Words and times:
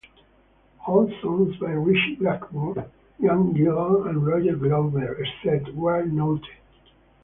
All 0.87 1.13
songs 1.21 1.57
by 1.57 1.73
Ritchie 1.73 2.15
Blackmore, 2.15 2.89
Ian 3.21 3.53
Gillan 3.53 4.09
and 4.09 4.25
Roger 4.25 4.55
Glover 4.55 5.13
except 5.23 5.71
where 5.75 6.03
noted. 6.07 6.43